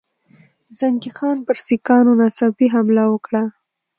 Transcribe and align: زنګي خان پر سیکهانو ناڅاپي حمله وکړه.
زنګي 0.77 1.11
خان 1.17 1.37
پر 1.45 1.57
سیکهانو 1.65 2.11
ناڅاپي 2.19 2.67
حمله 2.75 3.03
وکړه. 3.09 3.43